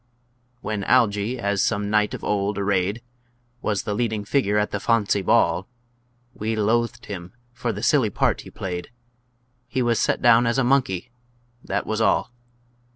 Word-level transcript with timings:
When 0.61 0.83
Algy, 0.85 1.37
as 1.37 1.61
some 1.61 1.91
knight 1.91 2.15
of 2.15 2.23
old 2.23 2.57
arrayed, 2.57 3.03
Was 3.61 3.83
the 3.83 3.93
leading 3.93 4.25
figure 4.25 4.57
at 4.57 4.71
the 4.71 4.79
"fawncy 4.79 5.23
ball," 5.23 5.67
We 6.33 6.55
loathed 6.55 7.05
him 7.05 7.33
for 7.53 7.71
the 7.71 7.83
silly 7.83 8.09
part 8.09 8.41
he 8.41 8.49
played, 8.49 8.89
He 9.67 9.83
was 9.83 9.99
set 9.99 10.19
down 10.19 10.47
as 10.47 10.57
a 10.57 10.63
monkey 10.63 11.11
that 11.63 11.85
was 11.85 12.01
all! 12.01 12.31